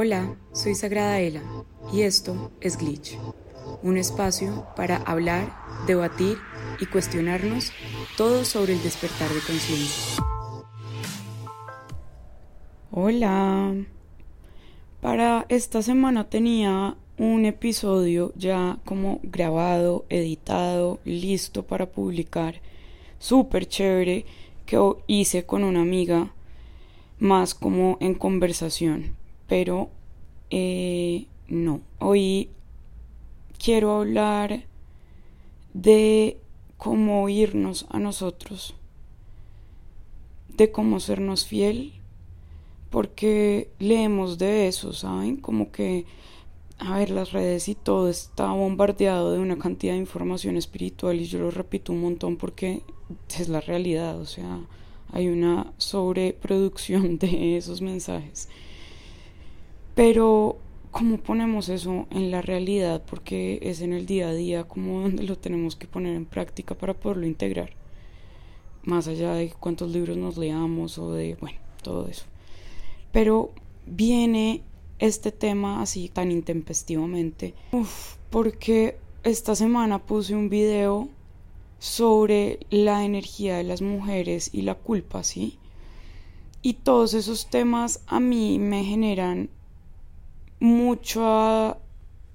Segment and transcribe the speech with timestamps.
[0.00, 1.42] Hola, soy Sagrada Ela
[1.92, 3.18] y esto es Glitch,
[3.82, 5.52] un espacio para hablar,
[5.88, 6.38] debatir
[6.78, 7.72] y cuestionarnos
[8.16, 10.22] todo sobre el despertar de conciencia.
[12.92, 13.74] Hola,
[15.00, 22.60] para esta semana tenía un episodio ya como grabado, editado, listo para publicar,
[23.18, 24.26] súper chévere
[24.64, 24.78] que
[25.08, 26.30] hice con una amiga
[27.18, 29.17] más como en conversación
[29.48, 29.90] pero
[30.50, 31.80] eh, no.
[31.98, 32.50] Hoy
[33.58, 34.64] quiero hablar
[35.74, 36.38] de
[36.76, 38.74] cómo irnos a nosotros,
[40.56, 41.94] de cómo sernos fiel,
[42.90, 45.36] porque leemos de eso, ¿saben?
[45.36, 46.04] Como que,
[46.78, 51.24] a ver, las redes y todo está bombardeado de una cantidad de información espiritual y
[51.24, 52.82] yo lo repito un montón porque
[53.38, 54.60] es la realidad, o sea,
[55.12, 58.48] hay una sobreproducción de esos mensajes.
[59.98, 60.58] Pero,
[60.92, 63.02] ¿cómo ponemos eso en la realidad?
[63.04, 66.76] Porque es en el día a día, como donde lo tenemos que poner en práctica
[66.76, 67.70] para poderlo integrar.
[68.84, 72.26] Más allá de cuántos libros nos leamos o de, bueno, todo eso.
[73.10, 73.50] Pero
[73.86, 74.62] viene
[75.00, 77.54] este tema así tan intempestivamente.
[78.30, 81.08] Porque esta semana puse un video
[81.80, 85.58] sobre la energía de las mujeres y la culpa, ¿sí?
[86.62, 89.50] Y todos esos temas a mí me generan
[90.60, 91.76] mucho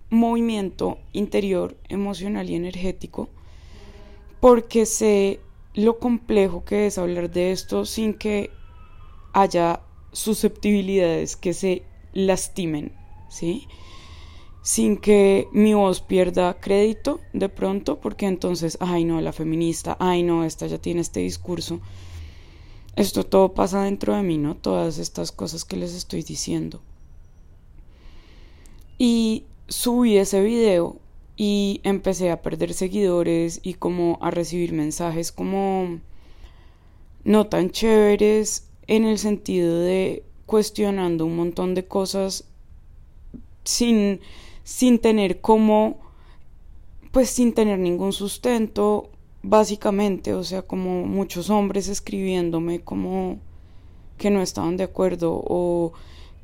[0.10, 3.30] movimiento interior, emocional y energético,
[4.40, 5.40] porque sé
[5.74, 8.52] lo complejo que es hablar de esto sin que
[9.34, 12.92] haya susceptibilidades que se lastimen,
[13.30, 13.68] ¿sí?
[14.62, 20.24] Sin que mi voz pierda crédito de pronto, porque entonces, ay no, la feminista, ay
[20.24, 21.82] no, esta ya tiene este discurso.
[22.96, 24.56] Esto todo pasa dentro de mí, ¿no?
[24.56, 26.80] Todas estas cosas que les estoy diciendo.
[29.06, 30.96] Y subí ese video
[31.36, 36.00] y empecé a perder seguidores y como a recibir mensajes como
[37.26, 42.46] no tan chéveres en el sentido de cuestionando un montón de cosas
[43.66, 44.22] sin,
[44.64, 46.00] sin tener como
[47.12, 49.10] pues sin tener ningún sustento
[49.42, 50.34] básicamente.
[50.34, 53.38] O sea como muchos hombres escribiéndome como
[54.18, 55.92] que no estaban de acuerdo o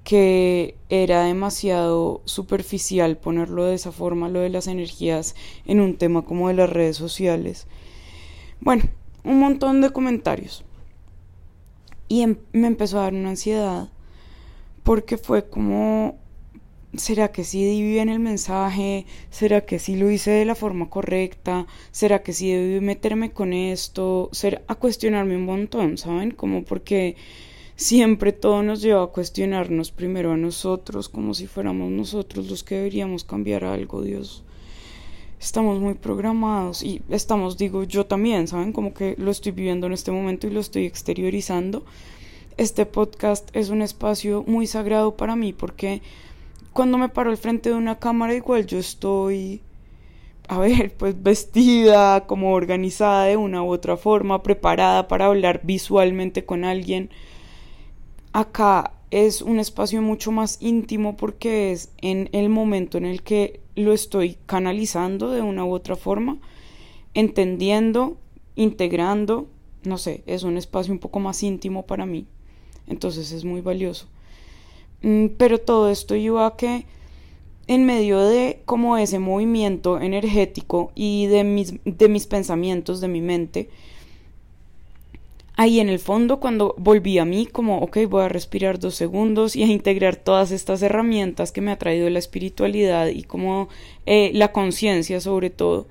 [0.03, 6.23] que era demasiado superficial ponerlo de esa forma, lo de las energías, en un tema
[6.23, 7.67] como de las redes sociales.
[8.59, 8.83] Bueno,
[9.23, 10.63] un montón de comentarios.
[12.07, 13.89] Y em, me empezó a dar una ansiedad
[14.83, 16.17] porque fue como,
[16.95, 19.05] ¿será que sí di bien el mensaje?
[19.29, 21.67] ¿Será que sí lo hice de la forma correcta?
[21.91, 24.29] ¿Será que sí debí meterme con esto?
[24.31, 26.31] ¿Será a cuestionarme un montón, ¿saben?
[26.31, 27.15] Como porque
[27.79, 32.75] Siempre todo nos lleva a cuestionarnos primero a nosotros, como si fuéramos nosotros los que
[32.75, 34.43] deberíamos cambiar algo, Dios.
[35.39, 38.73] Estamos muy programados y estamos, digo, yo también, ¿saben?
[38.73, 41.85] Como que lo estoy viviendo en este momento y lo estoy exteriorizando.
[42.57, 46.01] Este podcast es un espacio muy sagrado para mí porque
[46.73, 49.61] cuando me paro al frente de una cámara igual yo estoy
[50.49, 56.43] a ver, pues vestida, como organizada de una u otra forma, preparada para hablar visualmente
[56.43, 57.09] con alguien
[58.39, 63.59] acá es un espacio mucho más íntimo porque es en el momento en el que
[63.75, 66.37] lo estoy canalizando de una u otra forma,
[67.13, 68.17] entendiendo,
[68.55, 69.47] integrando,
[69.83, 72.25] no sé, es un espacio un poco más íntimo para mí,
[72.87, 74.07] entonces es muy valioso.
[75.01, 76.85] Mm, pero todo esto lleva a que
[77.67, 83.21] en medio de como ese movimiento energético y de mis, de mis pensamientos, de mi
[83.21, 83.69] mente,
[85.59, 89.57] ahí en el fondo cuando volví a mí como, ok, voy a respirar dos segundos
[89.57, 93.67] y a integrar todas estas herramientas que me ha traído la espiritualidad y como
[94.05, 95.89] eh, la conciencia sobre todo.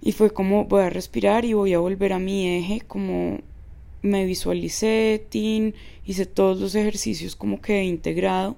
[0.00, 3.40] Y fue como voy a respirar y voy a volver a mi eje, como
[4.00, 5.74] me visualicé, tin,
[6.06, 8.56] hice todos los ejercicios como que he integrado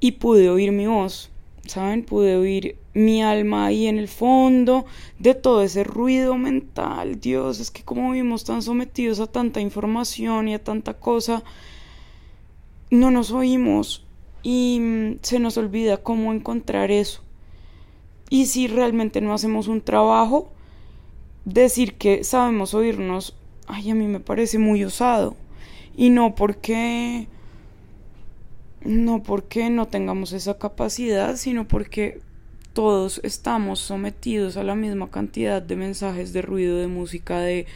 [0.00, 1.30] y pude oír mi voz
[1.66, 2.04] ¿saben?
[2.04, 4.86] Pude oír mi alma ahí en el fondo
[5.18, 7.20] de todo ese ruido mental.
[7.20, 11.42] Dios, es que como vivimos tan sometidos a tanta información y a tanta cosa,
[12.90, 14.06] no nos oímos
[14.42, 17.22] y mm, se nos olvida cómo encontrar eso.
[18.30, 20.50] Y si realmente no hacemos un trabajo,
[21.44, 23.36] decir que sabemos oírnos,
[23.66, 25.36] ay, a mí me parece muy osado.
[25.96, 27.28] Y no porque
[28.84, 32.20] no porque no tengamos esa capacidad, sino porque
[32.74, 37.66] todos estamos sometidos a la misma cantidad de mensajes, de ruido, de música, de,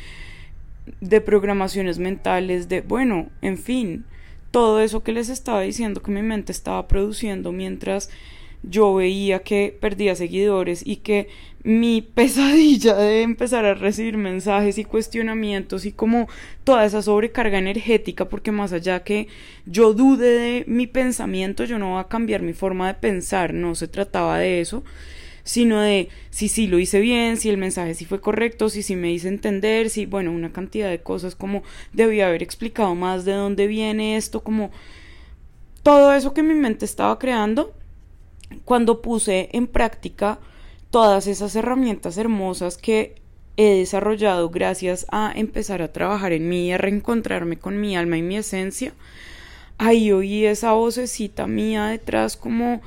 [1.00, 4.04] de programaciones mentales, de, bueno, en fin,
[4.50, 8.10] todo eso que les estaba diciendo que mi mente estaba produciendo mientras
[8.62, 11.28] yo veía que perdía seguidores y que
[11.62, 16.28] mi pesadilla de empezar a recibir mensajes y cuestionamientos y como
[16.64, 19.28] toda esa sobrecarga energética, porque más allá que
[19.66, 23.74] yo dude de mi pensamiento, yo no voy a cambiar mi forma de pensar, no
[23.74, 24.84] se trataba de eso,
[25.44, 28.96] sino de si sí lo hice bien, si el mensaje sí fue correcto, si sí
[28.96, 31.62] me hice entender, si, bueno, una cantidad de cosas como
[31.94, 34.70] debía haber explicado más de dónde viene esto, como
[35.82, 37.72] todo eso que mi mente estaba creando
[38.64, 40.38] cuando puse en práctica
[40.90, 43.16] todas esas herramientas hermosas que
[43.56, 48.22] he desarrollado gracias a empezar a trabajar en mí, a reencontrarme con mi alma y
[48.22, 48.94] mi esencia,
[49.78, 52.80] ahí oí esa vocecita mía detrás como,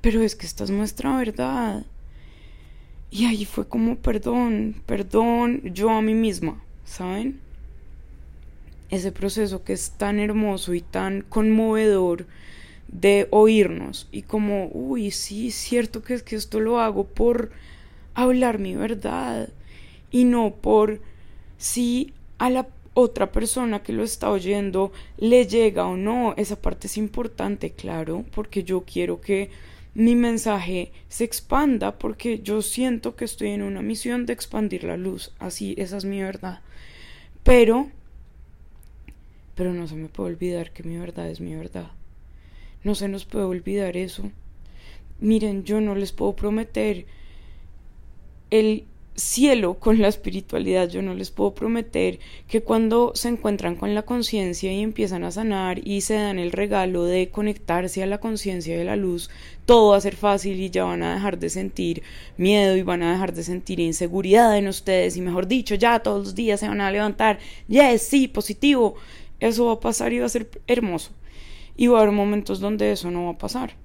[0.00, 1.84] pero es que esta es nuestra verdad.
[3.10, 7.40] Y ahí fue como, perdón, perdón, yo a mí misma, ¿saben?
[8.90, 12.26] Ese proceso que es tan hermoso y tan conmovedor
[12.94, 17.50] de oírnos y como, uy, sí, cierto que es que esto lo hago por
[18.14, 19.50] hablar mi verdad
[20.10, 21.00] y no por
[21.58, 26.34] si a la otra persona que lo está oyendo le llega o no.
[26.36, 29.50] Esa parte es importante, claro, porque yo quiero que
[29.94, 34.96] mi mensaje se expanda porque yo siento que estoy en una misión de expandir la
[34.96, 35.32] luz.
[35.40, 36.60] Así, esa es mi verdad.
[37.42, 37.88] Pero,
[39.56, 41.90] pero no se me puede olvidar que mi verdad es mi verdad.
[42.84, 44.30] No se nos puede olvidar eso.
[45.18, 47.06] Miren, yo no les puedo prometer
[48.50, 48.84] el
[49.14, 50.90] cielo con la espiritualidad.
[50.90, 55.30] Yo no les puedo prometer que cuando se encuentran con la conciencia y empiezan a
[55.30, 59.30] sanar y se dan el regalo de conectarse a la conciencia de la luz,
[59.64, 62.02] todo va a ser fácil y ya van a dejar de sentir
[62.36, 66.24] miedo y van a dejar de sentir inseguridad en ustedes y mejor dicho, ya todos
[66.24, 67.38] los días se van a levantar,
[67.68, 68.96] yes, sí, positivo.
[69.40, 71.12] Eso va a pasar y va a ser hermoso
[71.76, 73.76] y va a haber momentos donde eso no va a pasar.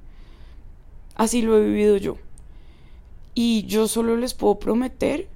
[1.16, 2.18] Así lo he vivido yo.
[3.34, 5.28] Y yo solo les puedo prometer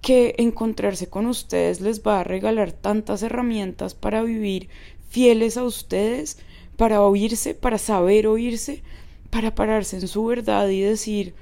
[0.00, 4.68] que encontrarse con ustedes les va a regalar tantas herramientas para vivir
[5.08, 6.38] fieles a ustedes,
[6.76, 8.82] para oírse, para saber oírse,
[9.30, 11.34] para pararse en su verdad y decir,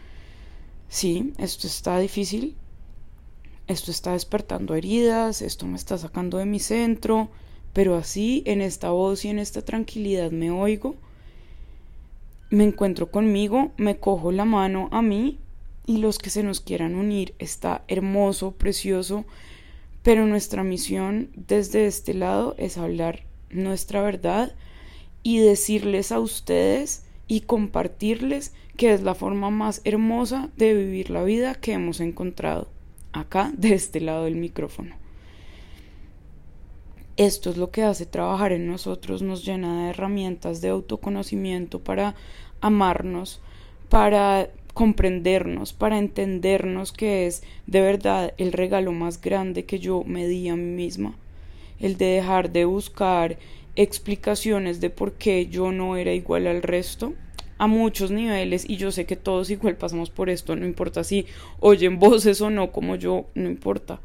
[0.89, 2.55] sí, esto está difícil,
[3.67, 7.31] esto está despertando heridas, esto me está sacando de mi centro,
[7.73, 10.97] pero así en esta voz y en esta tranquilidad me oigo,
[12.51, 15.39] me encuentro conmigo, me cojo la mano a mí
[15.87, 19.25] y los que se nos quieran unir está hermoso, precioso,
[20.03, 24.55] pero nuestra misión desde este lado es hablar nuestra verdad
[25.23, 31.23] y decirles a ustedes y compartirles que es la forma más hermosa de vivir la
[31.23, 32.69] vida que hemos encontrado
[33.13, 35.02] acá de este lado del micrófono.
[37.19, 42.15] Esto es lo que hace trabajar en nosotros, nos llena de herramientas de autoconocimiento para
[42.63, 43.43] amarnos,
[43.91, 50.27] para comprendernos, para entendernos que es de verdad el regalo más grande que yo me
[50.27, 51.15] di a mí misma,
[51.81, 53.37] el de dejar de buscar
[53.77, 57.13] explicaciones de por qué yo no era igual al resto
[57.59, 61.27] a muchos niveles y yo sé que todos igual pasamos por esto, no importa si
[61.61, 64.01] oyen voces o no como yo, no importa,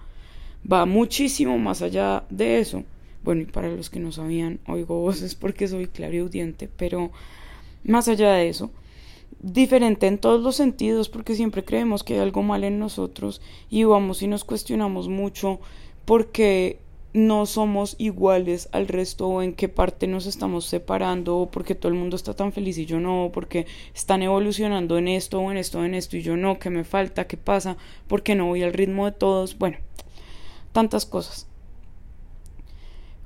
[0.70, 2.84] va muchísimo más allá de eso.
[3.24, 7.12] Bueno, y para los que no sabían, oigo voces porque soy clariaudiente, pero
[7.84, 8.72] más allá de eso,
[9.40, 13.84] diferente en todos los sentidos porque siempre creemos que hay algo mal en nosotros y
[13.84, 15.60] vamos y nos cuestionamos mucho
[16.06, 16.80] porque
[17.14, 21.92] no somos iguales al resto o en qué parte nos estamos separando o porque todo
[21.92, 25.52] el mundo está tan feliz y yo no, o porque están evolucionando en esto o
[25.52, 28.64] en esto, en esto y yo no, qué me falta, qué pasa, porque no voy
[28.64, 29.78] al ritmo de todos, bueno,
[30.74, 31.48] tantas cosas.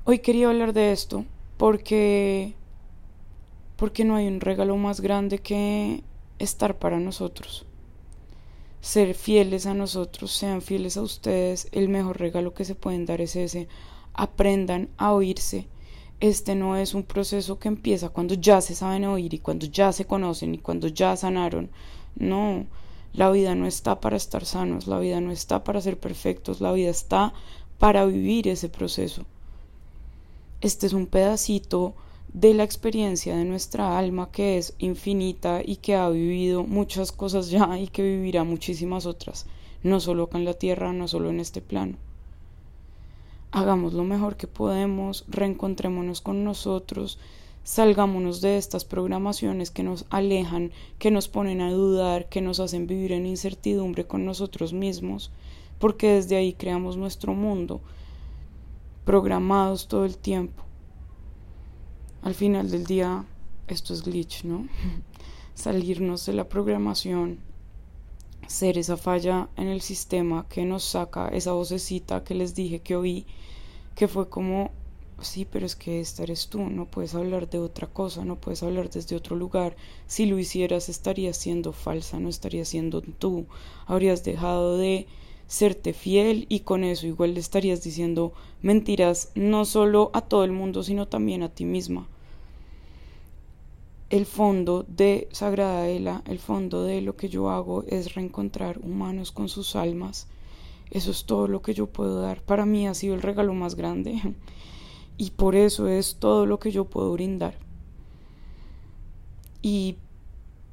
[0.04, 1.24] Hoy quería hablar de esto
[1.56, 2.54] porque
[3.76, 6.02] porque no hay un regalo más grande que
[6.40, 7.66] estar para nosotros.
[8.80, 13.20] Ser fieles a nosotros, sean fieles a ustedes, el mejor regalo que se pueden dar
[13.20, 13.68] es ese.
[14.12, 15.68] Aprendan a oírse.
[16.18, 19.92] Este no es un proceso que empieza cuando ya se saben oír y cuando ya
[19.92, 21.70] se conocen y cuando ya sanaron.
[22.16, 22.66] No,
[23.12, 26.72] la vida no está para estar sanos, la vida no está para ser perfectos, la
[26.72, 27.32] vida está
[27.78, 29.26] para vivir ese proceso.
[30.62, 31.96] Este es un pedacito
[32.32, 37.50] de la experiencia de nuestra alma que es infinita y que ha vivido muchas cosas
[37.50, 39.46] ya y que vivirá muchísimas otras,
[39.82, 41.96] no solo acá en la tierra, no solo en este plano.
[43.50, 47.18] Hagamos lo mejor que podemos, reencontrémonos con nosotros,
[47.64, 52.86] salgámonos de estas programaciones que nos alejan, que nos ponen a dudar, que nos hacen
[52.86, 55.32] vivir en incertidumbre con nosotros mismos,
[55.80, 57.80] porque desde ahí creamos nuestro mundo
[59.04, 60.62] programados todo el tiempo.
[62.22, 63.24] al final del día
[63.66, 64.68] esto es glitch, ¿no?
[65.54, 67.38] Salirnos de la programación,
[68.46, 72.96] ser esa falla en el sistema que nos saca esa vocecita que les dije que
[72.96, 73.26] oí,
[73.94, 74.70] que fue como,
[75.20, 78.62] sí, pero es que esta eres tú, no puedes hablar de otra cosa, no puedes
[78.62, 79.76] hablar desde otro lugar.
[80.06, 83.46] Si lo hicieras estarías siendo falsa, no estarías siendo tú,
[83.86, 85.06] habrías dejado de
[85.52, 88.32] serte fiel y con eso igual le estarías diciendo
[88.62, 92.08] mentiras no solo a todo el mundo, sino también a ti misma.
[94.08, 99.30] El fondo de Sagrada Ela, el fondo de lo que yo hago es reencontrar humanos
[99.30, 100.26] con sus almas.
[100.90, 102.40] Eso es todo lo que yo puedo dar.
[102.40, 104.22] Para mí ha sido el regalo más grande
[105.18, 107.58] y por eso es todo lo que yo puedo brindar.
[109.60, 109.96] Y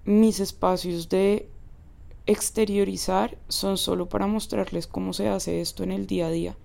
[0.05, 1.50] mis espacios de
[2.29, 6.55] exteriorizar son solo para mostrarles cómo se hace esto en el día a día.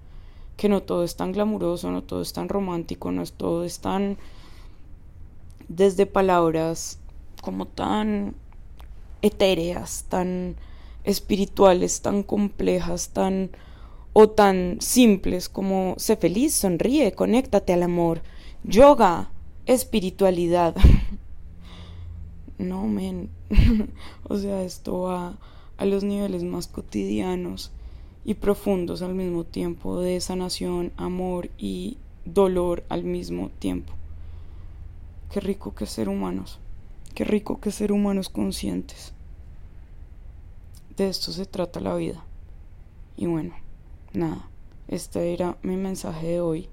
[0.58, 3.80] Que no todo es tan glamuroso, no todo es tan romántico, no es todo es
[3.80, 4.18] tan
[5.68, 6.98] desde palabras
[7.40, 8.34] como tan
[9.22, 10.56] etéreas, tan
[11.02, 13.50] espirituales, tan complejas, tan
[14.12, 18.20] o tan simples como sé feliz, sonríe, conéctate al amor,
[18.64, 19.30] yoga,
[19.64, 20.76] espiritualidad.
[22.58, 23.30] no, men.
[24.28, 25.38] o sea, esto va
[25.76, 27.70] a los niveles más cotidianos
[28.24, 33.92] y profundos al mismo tiempo de sanación, amor y dolor al mismo tiempo.
[35.32, 36.58] Qué rico que ser humanos,
[37.14, 39.12] qué rico que ser humanos conscientes.
[40.96, 42.24] De esto se trata la vida.
[43.16, 43.54] Y bueno,
[44.12, 44.48] nada,
[44.88, 46.68] este era mi mensaje de hoy.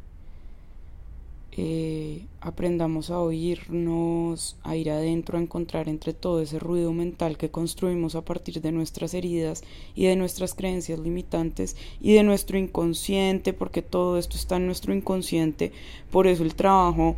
[1.57, 7.51] Eh, aprendamos a oírnos, a ir adentro, a encontrar entre todo ese ruido mental que
[7.51, 9.61] construimos a partir de nuestras heridas
[9.93, 14.93] y de nuestras creencias limitantes y de nuestro inconsciente, porque todo esto está en nuestro
[14.93, 15.73] inconsciente,
[16.09, 17.17] por eso el trabajo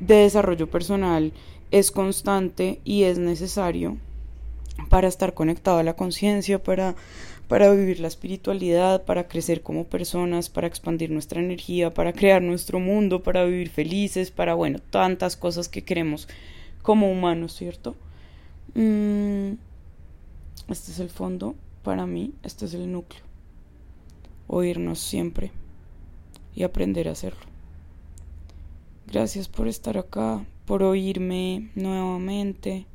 [0.00, 1.34] de desarrollo personal
[1.70, 3.98] es constante y es necesario
[4.88, 6.96] para estar conectado a la conciencia, para
[7.48, 12.80] para vivir la espiritualidad, para crecer como personas, para expandir nuestra energía, para crear nuestro
[12.80, 16.28] mundo, para vivir felices, para, bueno, tantas cosas que queremos
[16.82, 17.94] como humanos, ¿cierto?
[18.74, 19.52] Mm,
[20.68, 23.22] este es el fondo, para mí, este es el núcleo.
[24.46, 25.52] Oírnos siempre
[26.54, 27.44] y aprender a hacerlo.
[29.06, 32.86] Gracias por estar acá, por oírme nuevamente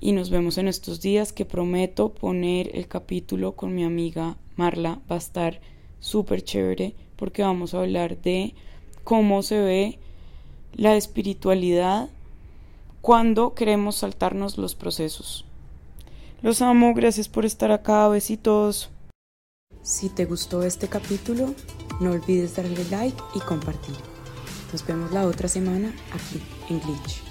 [0.00, 5.00] y nos vemos en estos días que prometo poner el capítulo con mi amiga Marla.
[5.10, 5.60] Va a estar
[6.00, 8.54] súper chévere porque vamos a hablar de
[9.04, 9.98] cómo se ve
[10.74, 12.10] la espiritualidad
[13.00, 15.44] cuando queremos saltarnos los procesos.
[16.42, 18.90] Los amo, gracias por estar acá, besitos.
[19.82, 21.54] Si te gustó este capítulo,
[22.00, 23.96] no olvides darle like y compartir.
[24.72, 27.25] Nos vemos la otra semana aquí en Glitch.